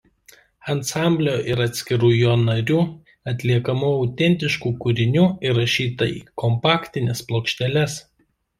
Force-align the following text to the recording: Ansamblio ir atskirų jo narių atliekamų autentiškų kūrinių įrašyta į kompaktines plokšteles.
Ansamblio 0.73 1.33
ir 1.51 1.61
atskirų 1.65 2.09
jo 2.13 2.31
narių 2.45 2.79
atliekamų 3.33 3.93
autentiškų 3.99 4.73
kūrinių 4.87 5.29
įrašyta 5.53 6.11
į 6.17 6.19
kompaktines 6.47 7.25
plokšteles. 7.31 8.03